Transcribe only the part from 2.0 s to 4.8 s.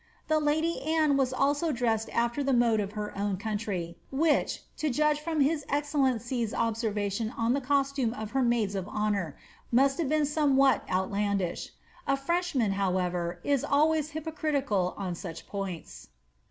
after the mode of her own country, which,